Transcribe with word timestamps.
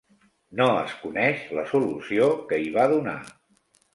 No 0.59 0.65
es 0.85 0.95
coneix 1.01 1.43
la 1.59 1.67
solució 1.73 2.31
que 2.53 2.61
hi 2.63 2.75
va 2.79 2.89
donar. 2.97 3.17